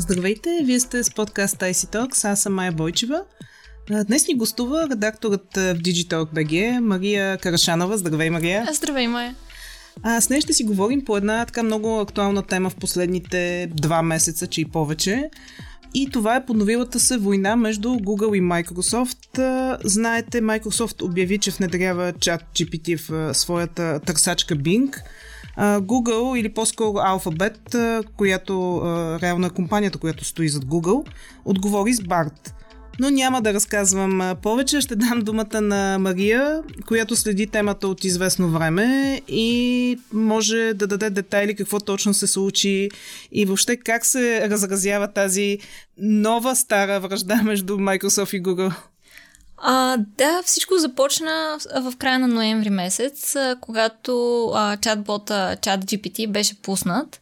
[0.00, 3.22] Здравейте, вие сте с подкаст IC Talks, аз съм Майя Бойчева.
[4.06, 7.98] Днес ни гостува редакторът в Digitalk BG, Мария Карашанова.
[7.98, 8.68] Здравей, Мария.
[8.72, 9.34] Здравей, Майя.
[10.02, 14.02] А, с нея ще си говорим по една така много актуална тема в последните два
[14.02, 15.30] месеца, че и повече.
[15.94, 19.78] И това е подновилата се война между Google и Microsoft.
[19.84, 24.96] Знаете, Microsoft обяви, че внедрява чат GPT в своята търсачка Bing.
[25.60, 28.82] Google или по-скоро Alphabet, която
[29.22, 31.06] реално е компанията, която стои зад Google,
[31.44, 32.52] отговори с BART.
[33.00, 34.80] Но няма да разказвам повече.
[34.80, 41.10] Ще дам думата на Мария, която следи темата от известно време и може да даде
[41.10, 42.88] детайли какво точно се случи
[43.32, 45.58] и въобще как се разразява тази
[45.98, 48.74] нова стара връжда между Microsoft и Google.
[49.62, 57.20] А, да, всичко започна в края на ноември месец, когато а, чатбота ChatGPT беше пуснат.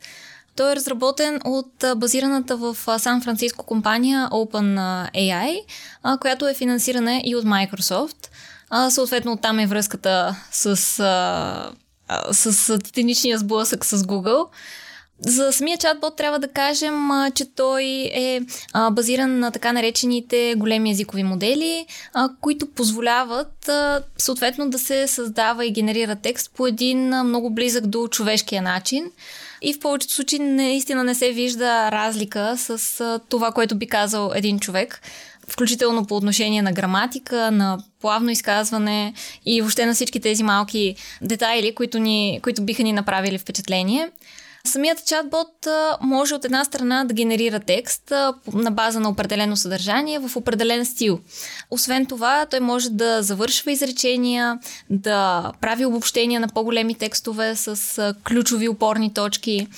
[0.56, 5.60] Той е разработен от базираната в Сан-Франциско компания OpenAI,
[6.20, 8.28] която е финансирана и от Microsoft.
[8.90, 10.76] Съответно, там е връзката с,
[12.32, 14.46] с титаничния сблъсък с Google.
[15.20, 18.40] За самия чатбот трябва да кажем, че той е
[18.90, 21.86] базиран на така наречените големи езикови модели,
[22.40, 23.70] които позволяват
[24.18, 29.10] съответно да се създава и генерира текст по един много близък до човешкия начин.
[29.62, 34.60] И в повечето случаи наистина не се вижда разлика с това, което би казал един
[34.60, 35.00] човек
[35.48, 39.14] включително по отношение на граматика, на плавно изказване
[39.46, 44.10] и въобще на всички тези малки детайли, които, ни, които биха ни направили впечатление.
[44.66, 45.68] Самият чатбот
[46.00, 48.12] може от една страна да генерира текст
[48.52, 51.20] на база на определено съдържание в определен стил.
[51.70, 54.58] Освен това, той може да завършва изречения,
[54.90, 59.68] да прави обобщения на по-големи текстове с ключови опорни точки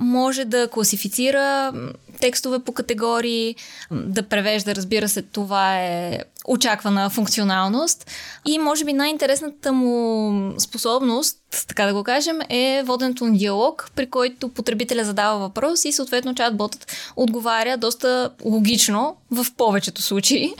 [0.00, 1.72] може да класифицира
[2.20, 3.56] текстове по категории,
[3.90, 8.10] да превежда, разбира се, това е очаквана функционалност.
[8.46, 11.36] И може би най-интересната му способност,
[11.68, 16.34] така да го кажем, е воденето на диалог, при който потребителя задава въпрос и съответно
[16.34, 20.54] чатботът отговаря доста логично в повечето случаи.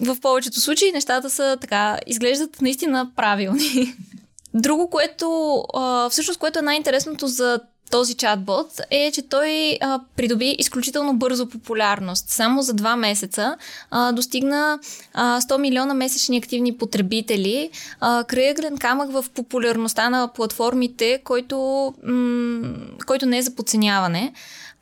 [0.00, 3.94] В повечето случаи нещата са така, изглеждат наистина правилни.
[4.54, 5.64] Друго, което
[6.10, 7.60] всъщност, което е най-интересното за
[7.90, 12.28] този чатбот е, че той а, придоби изключително бързо популярност.
[12.28, 13.56] Само за два месеца
[13.90, 14.78] а, достигна
[15.14, 17.70] а, 100 милиона месечни активни потребители.
[18.00, 21.58] А, кръглен камък в популярността на платформите, който,
[22.04, 22.74] м-
[23.06, 24.32] който не е за подценяване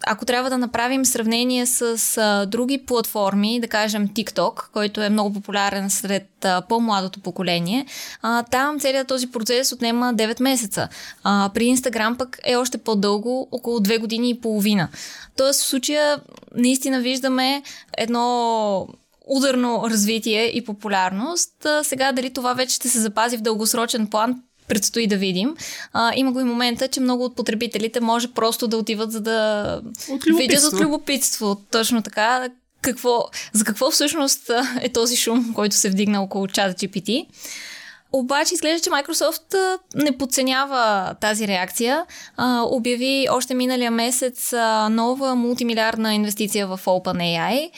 [0.06, 5.32] ако трябва да направим сравнение с а, други платформи, да кажем TikTok, който е много
[5.32, 7.86] популярен сред а, по-младото поколение,
[8.22, 10.88] а, там целият този процес отнема 9 месеца.
[11.24, 14.88] А, при Instagram пък е още по-дълго, около 2 години и половина.
[15.36, 16.20] Тоест в случая
[16.54, 17.62] наистина виждаме
[17.98, 18.88] едно
[19.26, 21.66] ударно развитие и популярност.
[21.66, 25.54] А, сега дали това вече ще се запази в дългосрочен план, предстои да видим.
[25.92, 29.80] А, има го и момента, че много от потребителите може просто да отиват за да
[30.10, 31.56] от видят от любопитство.
[31.70, 32.48] Точно така.
[32.80, 37.26] Какво, за какво всъщност е този шум, който се вдигна около чата GPT?
[38.12, 42.06] Обаче изглежда, че Microsoft не подценява тази реакция.
[42.36, 47.70] А, обяви още миналия месец а, нова мултимилиардна инвестиция в OpenAI.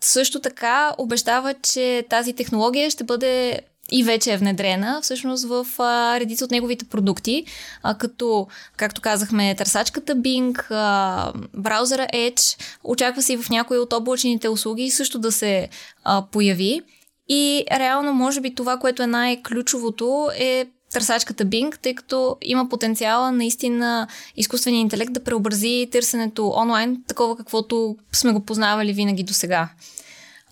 [0.00, 3.60] Също така обещава, че тази технология ще бъде
[3.92, 7.44] и вече е внедрена всъщност в а, редица от неговите продукти,
[7.82, 13.92] а, като, както казахме, търсачката Bing, а, браузъра Edge, очаква се и в някои от
[13.92, 15.68] облачните услуги също да се
[16.04, 16.80] а, появи.
[17.28, 23.32] И реално, може би това, което е най-ключовото е търсачката Bing, тъй като има потенциала
[23.32, 29.68] наистина изкуствения интелект да преобрази търсенето онлайн, такова каквото сме го познавали винаги до сега.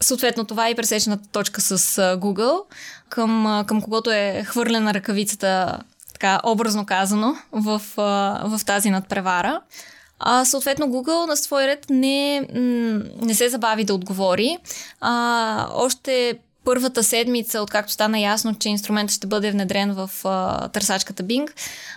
[0.03, 1.79] Съответно, това е и пресечената точка с
[2.17, 2.63] Google,
[3.09, 5.79] към, към когото е хвърлена ръкавицата,
[6.13, 9.61] така образно казано, в, в тази надпревара.
[10.19, 12.41] А, съответно, Google на свой ред не,
[13.23, 14.59] не се забави да отговори.
[15.01, 21.23] А, още първата седмица, откакто стана ясно, че инструментът ще бъде внедрен в а, търсачката
[21.23, 21.51] Bing,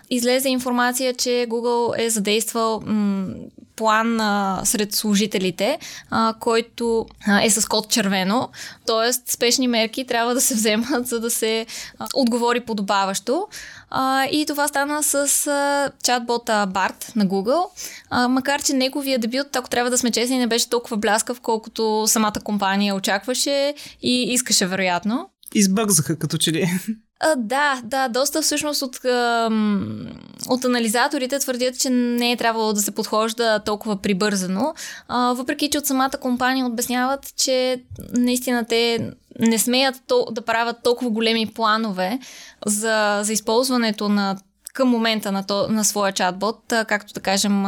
[0.10, 3.28] излезе информация, че Google е задействал м-
[3.76, 5.80] план а, сред служителите,
[6.10, 8.50] а, който а, е с код червено,
[8.86, 9.14] т.е.
[9.32, 11.66] спешни мерки трябва да се вземат, за да се
[12.00, 13.48] а, отговори подобаващо.
[13.90, 17.66] А, и това стана с а, чатбота BART на Google,
[18.10, 22.04] а, макар че неговия дебют, ако трябва да сме честни, не беше толкова бляскав, колкото
[22.08, 25.30] самата компания очакваше и искаше вероятно.
[25.56, 26.70] Избързаха като че ли.
[27.26, 30.08] А, да, да, доста всъщност от, ам,
[30.48, 34.74] от анализаторите твърдят, че не е трябвало да се подхожда толкова прибързано,
[35.08, 37.84] а, въпреки че от самата компания обясняват, че
[38.14, 42.20] наистина те не смеят то, да правят толкова големи планове
[42.66, 44.38] за, за използването на
[44.74, 47.64] към момента на, то, на своя чатбот, както да кажем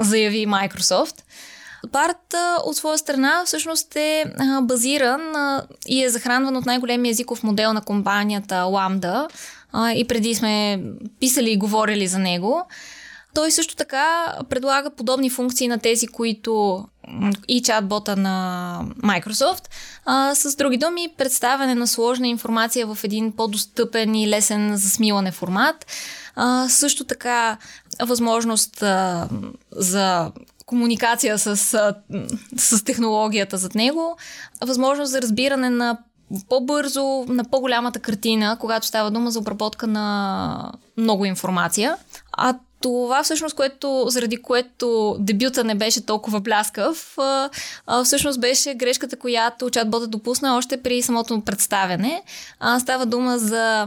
[0.00, 1.22] заяви Microsoft.
[1.92, 2.34] Барт
[2.64, 4.24] от своя страна всъщност е
[4.62, 5.34] базиран
[5.86, 9.28] и е захранван от най-големия езиков модел на компанията Lambda
[9.94, 10.82] и преди сме
[11.20, 12.66] писали и говорили за него.
[13.34, 16.84] Той също така предлага подобни функции на тези, които
[17.48, 19.68] и чатбота на Microsoft.
[20.04, 25.32] А, с други думи, представяне на сложна информация в един по-достъпен и лесен за смилане
[25.32, 25.86] формат.
[26.36, 27.56] А, също така
[28.02, 29.28] възможност а,
[29.72, 30.30] за
[30.66, 31.56] комуникация с,
[32.56, 34.16] с технологията зад него,
[34.60, 35.98] възможност за разбиране на
[36.48, 41.96] по-бързо, на по-голямата картина, когато става дума за обработка на много информация.
[42.32, 42.54] А
[42.86, 47.18] това всъщност, което, заради което дебюта не беше толкова бляскав,
[48.04, 52.22] всъщност беше грешката, която чатбота допусна още при самото представяне.
[52.80, 53.86] Става дума за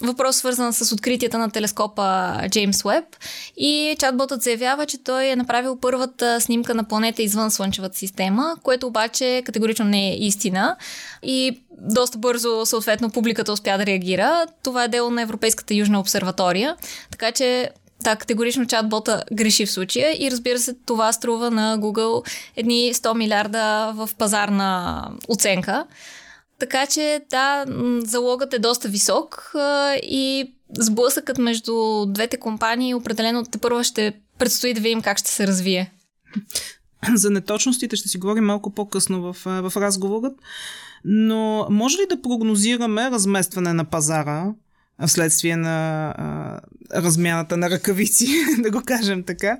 [0.00, 3.04] въпрос свързан с откритията на телескопа Джеймс Уеб
[3.56, 8.86] и чатботът заявява, че той е направил първата снимка на планета извън Слънчевата система, което
[8.86, 10.76] обаче категорично не е истина
[11.22, 14.46] и доста бързо, съответно, публиката успя да реагира.
[14.62, 16.76] Това е дело на Европейската южна обсерватория,
[17.10, 17.70] така че
[18.02, 23.14] да, категорично чатбота греши в случая и разбира се, това струва на Google едни 100
[23.14, 25.86] милиарда в пазарна оценка.
[26.58, 27.64] Така че да,
[28.04, 29.52] залогът е доста висок
[30.02, 35.46] и сблъсъкът между двете компании определено те първо ще предстои да видим как ще се
[35.46, 35.92] развие.
[37.14, 40.32] За неточностите ще си говорим малко по-късно в, в разговорът,
[41.08, 44.52] но може ли да прогнозираме разместване на пазара
[45.06, 46.60] вследствие на а,
[47.02, 49.58] размяната на ръкавици, да го кажем така.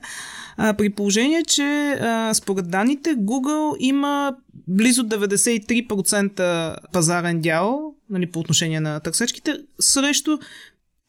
[0.56, 4.36] А, при положение, че а, според данните Google има
[4.68, 10.38] близо 93% пазарен дял нали, по отношение на търсечките срещу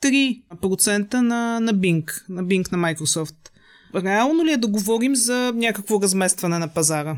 [0.04, 3.36] 3% на, на Bing, на Bing на Microsoft.
[3.96, 7.18] Реално ли е да говорим за някакво разместване на пазара?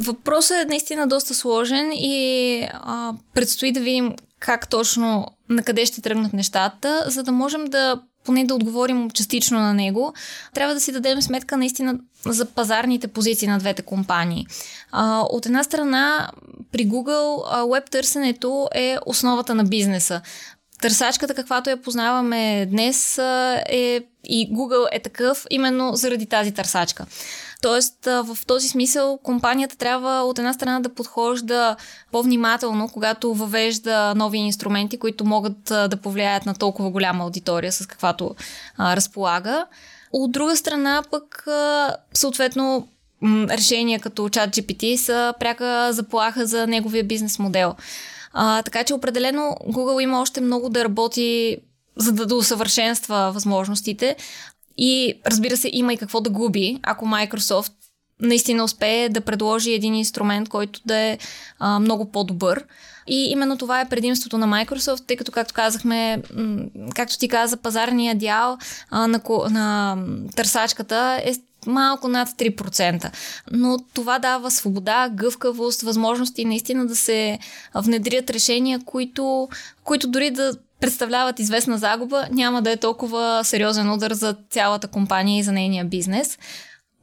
[0.00, 6.02] Въпросът е наистина доста сложен и а, предстои да видим как точно, на къде ще
[6.02, 10.14] тръгнат нещата, за да можем да поне да отговорим частично на него,
[10.54, 14.46] трябва да си дадем сметка наистина за пазарните позиции на двете компании.
[14.92, 16.30] А, от една страна,
[16.72, 20.20] при Google веб търсенето е основата на бизнеса.
[20.80, 23.18] Търсачката, каквато я познаваме днес,
[23.68, 27.06] е и Google е такъв именно заради тази търсачка.
[27.62, 31.76] Тоест, в този смисъл, компанията трябва от една страна да подхожда
[32.12, 38.34] по-внимателно, когато въвежда нови инструменти, които могат да повлияят на толкова голяма аудитория, с каквато
[38.76, 39.66] а, разполага.
[40.12, 42.88] От друга страна, пък, а, съответно,
[43.50, 47.74] решения като ChatGPT са пряка заплаха за неговия бизнес модел.
[48.32, 51.56] А, така че определено Google има още много да работи
[51.96, 54.16] за да, да усъвършенства възможностите.
[54.78, 57.72] И разбира се, има и какво да губи, ако Microsoft
[58.20, 61.18] наистина успее да предложи един инструмент, който да е
[61.58, 62.64] а, много по-добър.
[63.06, 66.22] И именно това е предимството на Microsoft, тъй като, както казахме,
[66.94, 68.58] както ти каза, пазарния дял
[68.90, 69.20] а, на,
[69.50, 69.98] на
[70.36, 71.34] търсачката е
[71.66, 73.10] малко над 3%.
[73.52, 77.38] Но това дава свобода, гъвкавост, възможности наистина да се
[77.74, 79.48] внедрят решения, които,
[79.84, 85.38] които дори да представляват известна загуба, няма да е толкова сериозен удар за цялата компания
[85.38, 86.38] и за нейния бизнес.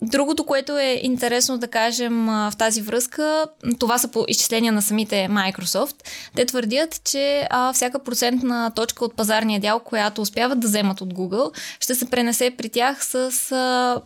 [0.01, 3.45] Другото, което е интересно да кажем в тази връзка,
[3.79, 5.95] това са по изчисления на самите Microsoft.
[6.35, 11.13] Те твърдят, че а, всяка процентна точка от пазарния дял, която успяват да вземат от
[11.13, 13.15] Google, ще се пренесе при тях с
[13.51, 14.01] а,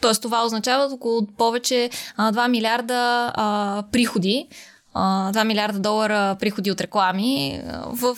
[0.00, 4.48] Тоест това означава около повече а, 2 милиарда а, приходи
[4.94, 8.16] 2 милиарда долара приходи от реклами в,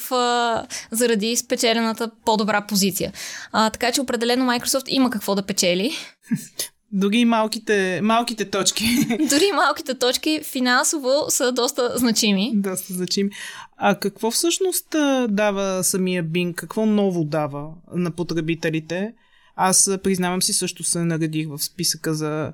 [0.90, 3.12] заради спечелената по-добра позиция.
[3.52, 5.92] А, така че определено Microsoft има какво да печели.
[6.92, 8.84] Дори малките, малките точки.
[9.30, 12.52] Дори малките точки финансово са доста значими.
[12.54, 13.30] Доста значими.
[13.76, 14.86] А какво всъщност
[15.28, 16.54] дава самия Bing?
[16.54, 19.12] Какво ново дава на потребителите?
[19.56, 22.52] Аз признавам си също се наредих в списъка за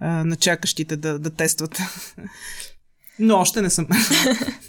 [0.00, 1.78] а, на чакащите да, да тестват
[3.18, 3.86] но още не съм.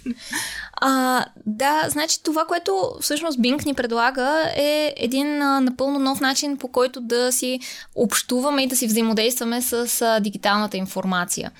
[0.72, 6.56] а, да, значи това, което всъщност Bing ни предлага е един а, напълно нов начин
[6.56, 7.60] по който да си
[7.94, 11.50] общуваме и да си взаимодействаме с а, дигиталната информация.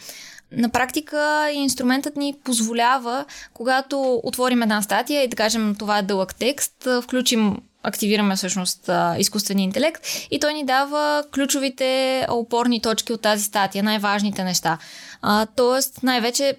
[0.52, 6.34] На практика инструментът ни позволява, когато отворим една статия и да кажем това е дълъг
[6.34, 13.44] текст, включим активираме всъщност изкуствения интелект и той ни дава ключовите опорни точки от тази
[13.44, 14.78] статия, най-важните неща.
[15.22, 16.54] А, тоест, най-вече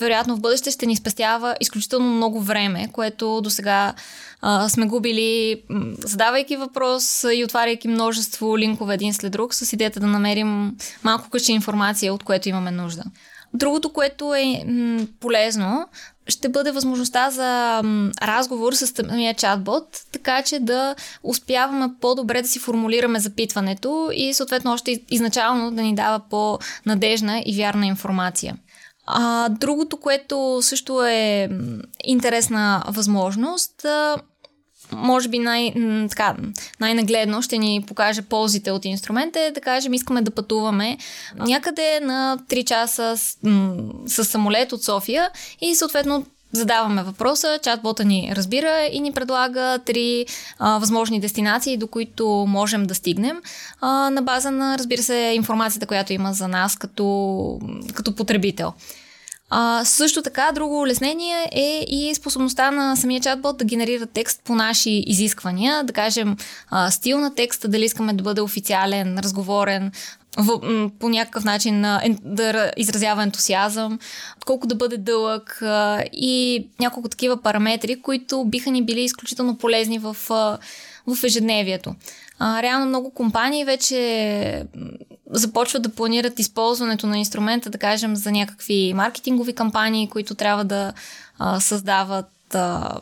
[0.00, 3.94] вероятно в бъдеще ще ни спестява изключително много време, което до сега
[4.68, 5.62] сме губили,
[5.98, 11.52] задавайки въпрос и отваряйки множество линкове един след друг, с идеята да намерим малко къща
[11.52, 13.02] информация, от което имаме нужда.
[13.54, 15.88] Другото, което е м- полезно,
[16.28, 22.48] ще бъде възможността за м, разговор с самия чатбот, така че да успяваме по-добре да
[22.48, 28.56] си формулираме запитването и съответно още изначално да ни дава по-надежна и вярна информация.
[29.12, 31.48] А, другото, което също е
[32.04, 33.86] интересна възможност,
[34.92, 35.74] може би най,
[36.10, 36.36] така,
[36.80, 40.98] най-нагледно ще ни покаже ползите от инструмента е да кажем искаме да пътуваме
[41.36, 43.36] някъде на 3 часа с,
[44.06, 50.26] с самолет от София и съответно задаваме въпроса, чатбота ни разбира и ни предлага три
[50.58, 53.36] а, възможни дестинации, до които можем да стигнем,
[53.80, 57.58] а, на база на, разбира се, информацията, която има за нас като,
[57.94, 58.72] като потребител.
[59.50, 64.54] А, също така, друго улеснение е и способността на самия чатбот да генерира текст по
[64.54, 66.36] наши изисквания, да кажем
[66.70, 69.92] а, стил на текста, дали искаме да бъде официален, разговорен,
[70.36, 70.60] в,
[70.98, 71.82] по някакъв начин
[72.22, 73.98] да изразява ентусиазъм,
[74.46, 75.62] колко да бъде дълъг
[76.12, 80.16] и няколко такива параметри, които биха ни били изключително полезни в,
[81.06, 81.94] в ежедневието.
[82.40, 84.64] Реално много компании вече
[85.30, 90.92] започват да планират използването на инструмента, да кажем, за някакви маркетингови кампании, които трябва да
[91.38, 92.54] а, създават.
[92.54, 93.00] А,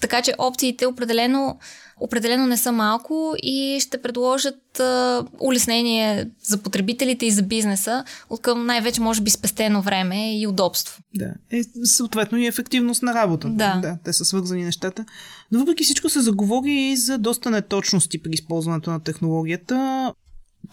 [0.00, 1.58] така че опциите определено,
[2.00, 8.42] определено не са малко и ще предложат а, улеснение за потребителите и за бизнеса, от
[8.42, 11.02] към най-вече може би спестено време и удобство.
[11.14, 13.48] Да, е, съответно и ефективност на работа.
[13.48, 13.78] Да.
[13.82, 13.98] да.
[14.04, 15.04] Те са свързани нещата.
[15.52, 20.12] Но въпреки всичко се заговори и за доста неточности при използването на технологията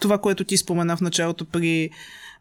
[0.00, 1.90] това, което ти спомена в началото при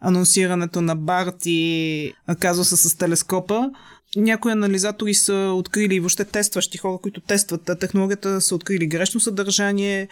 [0.01, 3.69] анонсирането на Барт и казуса с телескопа,
[4.15, 10.07] някои анализатори са открили, въобще тестващи хора, които тестват технологията, са открили грешно съдържание.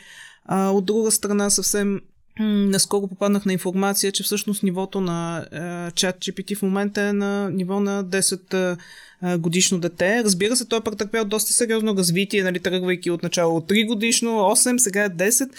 [0.46, 2.02] А, от друга страна, съвсем
[2.40, 5.46] наскоро попаднах на информация, че всъщност нивото на
[5.96, 8.78] чат GPT в момента е на ниво на 10
[9.38, 10.24] годишно дете.
[10.24, 14.30] Разбира се, той е претърпял доста сериозно развитие, нали, тръгвайки от начало от 3 годишно,
[14.30, 15.50] 8, сега е 10.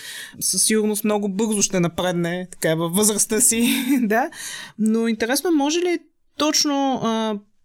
[0.41, 4.31] Със сигурност много бързо ще напредне така във възрастта си, да.
[4.79, 5.99] Но интересно, може ли
[6.37, 7.01] точно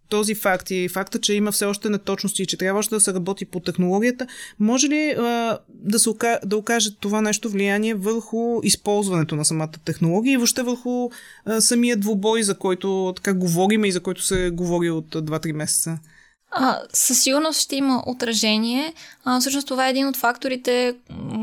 [0.08, 3.14] този факт и факта, че има все още неточности и че трябва още да се
[3.14, 4.26] работи по технологията,
[4.58, 6.10] може ли а, да, се,
[6.44, 11.10] да окаже това нещо влияние върху използването на самата технология и въобще върху
[11.44, 15.98] а, самия двубой, за който така говорим и за който се говори от 2-3 месеца?
[16.50, 18.92] А, със сигурност ще има отражение.
[19.24, 20.94] А, всъщност това е един от факторите,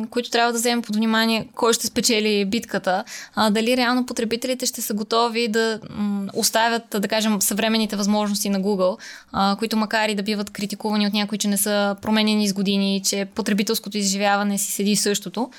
[0.10, 3.04] които трябва да вземем под внимание кой ще спечели битката.
[3.36, 8.62] А, дали реално потребителите ще са готови да м, оставят, да кажем, съвременните възможности на
[8.62, 8.98] Google,
[9.32, 13.02] а, които макар и да биват критикувани от някои, че не са променени с години,
[13.06, 15.50] че потребителското изживяване си седи същото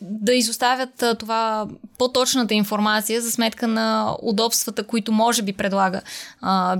[0.00, 1.66] да изоставят това
[1.98, 6.00] по-точната информация за сметка на удобствата, които може би предлага
[6.40, 6.76] а,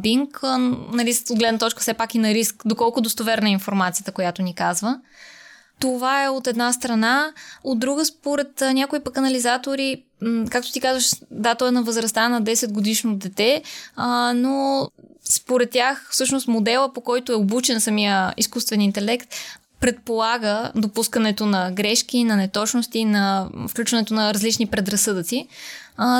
[0.93, 4.55] нали, от гледна точка все пак и на риск, доколко достоверна е информацията, която ни
[4.55, 5.01] казва.
[5.81, 7.33] Това е от една страна.
[7.65, 10.03] От друга, според някои пък анализатори,
[10.51, 13.63] както ти казваш, да, той е на възрастта на 10 годишно дете,
[13.97, 14.89] а, но
[15.25, 19.35] според тях, всъщност модела, по който е обучен самия изкуствен интелект,
[19.85, 25.49] предполага допускането на грешки, на неточности, на включването на различни предразсъдъци,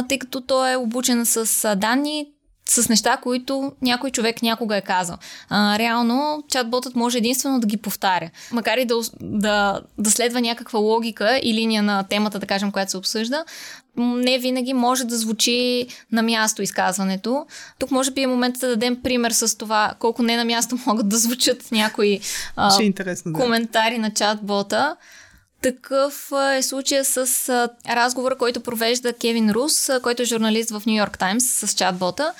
[0.09, 2.27] тъй като той е обучен с данни,
[2.69, 5.17] с неща, които някой човек някога е казал.
[5.49, 8.31] А, реално, чатботът може единствено да ги повтаря.
[8.53, 12.91] Макар и да, да, да следва някаква логика и линия на темата, да кажем, която
[12.91, 13.45] се обсъжда,
[13.97, 17.47] не винаги може да звучи на място изказването.
[17.79, 21.09] Тук може би е момент да дадем пример с това колко не на място могат
[21.09, 22.21] да звучат някои
[22.57, 23.41] а, е интересно, да.
[23.41, 24.97] коментари на чатбота.
[25.65, 27.51] Такъв е случая с
[27.89, 32.33] разговора, който провежда Кевин Рус, който е журналист в Нью Йорк Таймс с чатбота.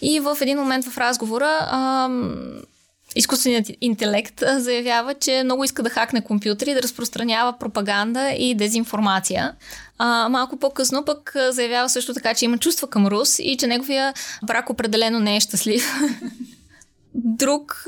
[0.00, 2.10] И в един момент в разговора а,
[3.16, 9.54] изкуственият интелект заявява, че много иска да хакне компютри, да разпространява пропаганда и дезинформация.
[9.98, 14.14] А, малко по-късно пък заявява също така, че има чувства към Рус и че неговия
[14.42, 15.94] брак определено не е щастлив.
[17.14, 17.86] Друг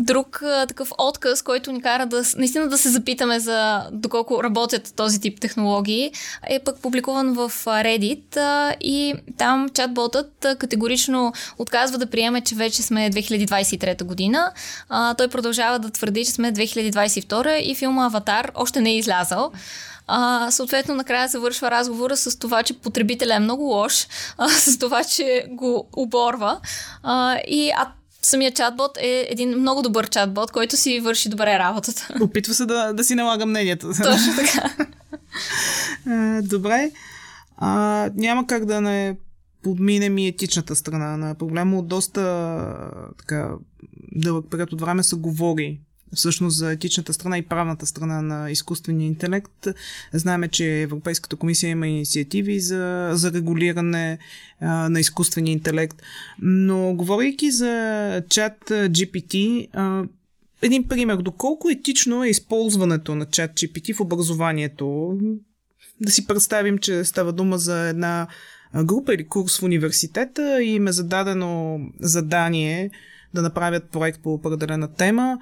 [0.00, 4.92] друг а, такъв отказ, който ни кара да наистина да се запитаме за доколко работят
[4.96, 6.12] този тип технологии,
[6.48, 12.54] е пък публикуван в Reddit а, и там чатботът а, категорично отказва да приеме, че
[12.54, 14.52] вече сме 2023 година.
[14.88, 19.52] А, той продължава да твърди, че сме 2022 и филма Аватар още не е излязал.
[20.06, 24.06] А, съответно, накрая завършва разговора с това, че потребителя е много лош,
[24.38, 26.60] а, с това, че го оборва.
[27.02, 27.88] А, и а
[28.24, 32.08] самия чатбот е един много добър чатбот, който си върши добре работата.
[32.20, 33.86] Опитва се да, да си налага мнението.
[33.86, 34.74] Точно така.
[36.42, 36.90] Добре.
[37.56, 39.16] А, няма как да не
[39.62, 41.78] подминем и етичната страна на проблема.
[41.78, 42.22] От доста
[43.18, 43.50] така,
[44.12, 45.80] дълъг период от време се говори
[46.14, 49.66] всъщност за етичната страна и правната страна на изкуствения интелект.
[50.12, 54.18] Знаеме, че Европейската комисия има инициативи за, за регулиране
[54.60, 56.02] а, на изкуствения интелект.
[56.42, 60.04] Но говорейки за чат GPT, а,
[60.62, 61.16] един пример.
[61.16, 65.18] Доколко етично е използването на чат GPT в образованието?
[66.00, 68.26] Да си представим, че става дума за една
[68.84, 72.90] група или курс в университета и им е зададено задание
[73.34, 75.38] да направят проект по определена тема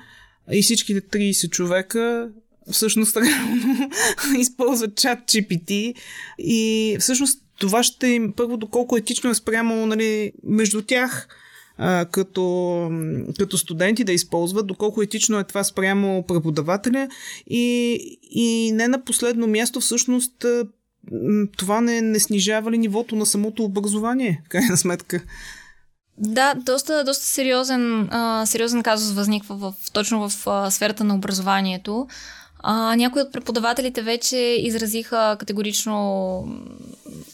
[0.52, 2.30] и всичките 30 човека
[2.70, 3.90] всъщност реално
[4.38, 5.94] използват чат GPT
[6.38, 11.28] и всъщност това ще им първо доколко етично е спрямо нали, между тях
[11.78, 12.90] а, като,
[13.38, 17.08] като студенти да използват, доколко етично е това спрямо преподавателя
[17.46, 17.98] и,
[18.30, 20.46] и не на последно място всъщност
[21.56, 25.24] това не, не снижава ли нивото на самото образование, крайна сметка.
[26.18, 32.08] Да, доста, доста сериозен, а, сериозен казус възниква в, точно в а, сферата на образованието.
[32.62, 36.44] А, някои от преподавателите вече изразиха категорично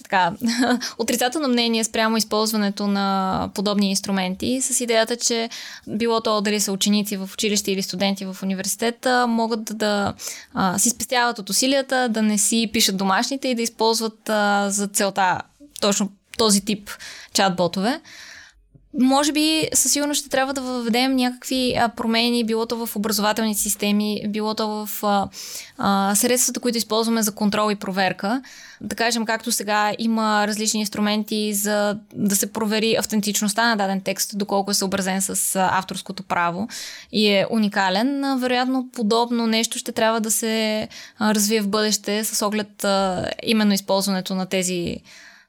[0.02, 0.32] така,
[0.98, 5.50] отрицателно мнение спрямо използването на подобни инструменти с идеята, че
[5.86, 10.14] било то дали са ученици в училище или студенти в университета, могат да,
[10.54, 14.86] а, си спестяват от усилията, да не си пишат домашните и да използват а, за
[14.86, 15.40] целта
[15.80, 16.90] точно този тип
[17.34, 18.00] чат-ботове
[19.00, 24.22] може би със сигурност ще трябва да въведем някакви промени, било то в образователни системи,
[24.28, 25.04] било то в
[25.78, 28.42] а, средствата, които използваме за контрол и проверка.
[28.80, 34.38] Да кажем, както сега има различни инструменти за да се провери автентичността на даден текст,
[34.38, 36.68] доколко е съобразен с авторското право
[37.12, 38.38] и е уникален.
[38.38, 40.88] Вероятно, подобно нещо ще трябва да се
[41.20, 44.96] развие в бъдеще с оглед а, именно използването на тези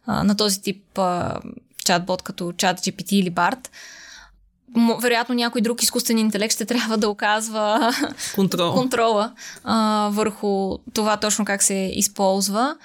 [0.08, 1.40] на този тип а,
[1.90, 3.70] чатбот като чат GPT или BART,
[5.02, 7.94] вероятно някой друг изкуствен интелект ще трябва да оказва
[8.36, 8.74] Контрол.
[8.74, 12.78] контрола а, върху това точно как се използва.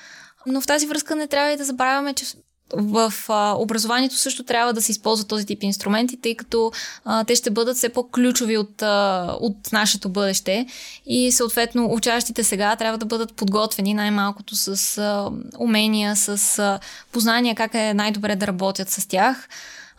[0.47, 2.25] Но в тази връзка не трябва и да забравяме, че
[2.73, 6.73] в а, образованието също трябва да се използва този тип инструменти, тъй като
[7.05, 10.67] а, те ще бъдат все по-ключови от, а, от нашето бъдеще
[11.07, 16.81] и съответно учащите сега трябва да бъдат подготвени най-малкото с а, умения, с а,
[17.13, 19.49] познания как е най-добре да работят с тях,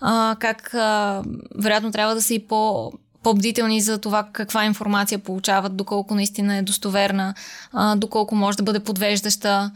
[0.01, 1.23] а, как а,
[1.56, 2.91] вероятно трябва да са и по
[3.23, 7.34] по-бдителни за това каква информация получават, доколко наистина е достоверна,
[7.73, 9.71] а, доколко може да бъде подвеждаща.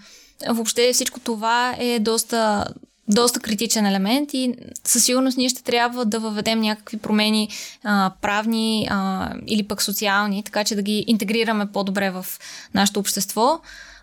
[0.48, 2.66] Въобще всичко това е доста,
[3.08, 7.50] доста критичен елемент и със сигурност ние ще трябва да въведем някакви промени
[7.84, 12.26] а, правни а, или пък социални, така че да ги интегрираме по-добре в
[12.74, 13.60] нашето общество.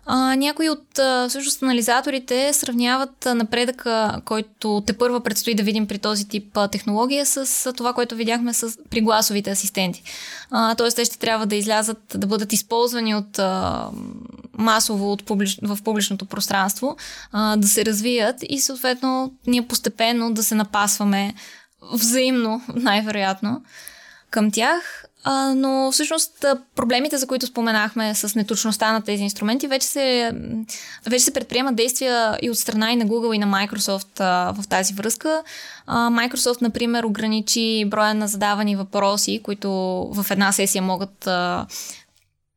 [0.09, 0.83] А, някои от
[1.29, 7.73] всъщност анализаторите сравняват напредъка, който те първа предстои да видим при този тип технология с
[7.73, 10.03] това, което видяхме с, при гласовите асистенти.
[10.77, 13.89] Тоест, те ще трябва да излязат, да бъдат използвани от а,
[14.57, 16.97] масово от публич, в публичното пространство,
[17.31, 21.33] а, да се развият и съответно ние постепенно да се напасваме
[21.93, 23.61] взаимно, най-вероятно,
[24.29, 25.03] към тях.
[25.23, 30.31] А, но всъщност проблемите, за които споменахме с неточността на тези инструменти, вече се,
[31.05, 34.67] вече се предприемат действия и от страна и на Google и на Microsoft а, в
[34.67, 35.43] тази връзка.
[35.87, 39.69] А, Microsoft, например, ограничи броя на задавани въпроси, които
[40.13, 41.65] в една сесия могат а,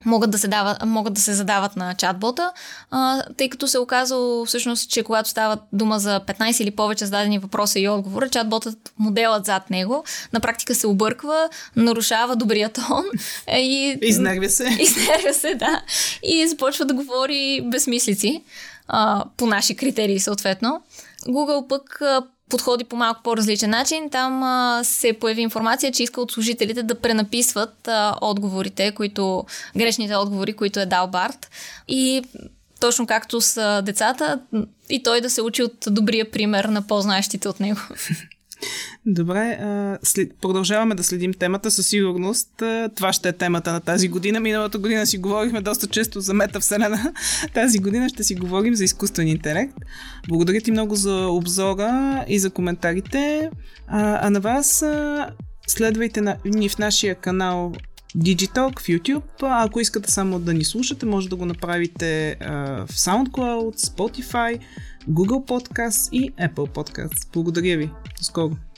[0.04, 2.52] могат да се, дават, могат да се задават на чатбота,
[2.90, 7.38] а, тъй като се оказало всъщност, че когато става дума за 15 или повече зададени
[7.38, 13.04] въпроса и отговора, чатботът, моделът зад него, на практика се обърква, нарушава добрия тон
[13.56, 13.98] и...
[14.02, 14.64] Изнервя се.
[14.80, 15.82] Изнервя се, да.
[16.22, 18.44] И започва да говори безмислици,
[18.88, 20.82] а, по наши критерии съответно.
[21.28, 22.02] Google пък
[22.50, 24.10] подходи по малко по-различен начин.
[24.10, 29.44] Там а, се появи информация, че иска от служителите да пренаписват а, отговорите, които,
[29.76, 31.50] грешните отговори, които е дал Барт.
[31.88, 32.22] И
[32.80, 34.40] точно както с децата,
[34.88, 37.80] и той да се учи от добрия пример на по-знаещите от него.
[39.06, 39.58] Добре,
[40.02, 42.50] след, продължаваме да следим темата със сигурност.
[42.96, 44.40] Това ще е темата на тази година.
[44.40, 47.12] Миналата година си говорихме доста често за метавселена.
[47.54, 49.74] Тази година ще си говорим за изкуствен интелект.
[50.28, 53.50] Благодаря ти много за обзора и за коментарите.
[53.86, 54.84] А, а на вас
[55.66, 57.72] следвайте ни в нашия канал
[58.16, 59.24] Digitalk в YouTube.
[59.40, 64.58] Ако искате само да ни слушате, може да го направите а, в SoundCloud, Spotify,
[65.08, 67.28] Google Podcast и Apple Podcast.
[67.32, 67.86] Благодаря ви.
[68.18, 68.69] До скоро!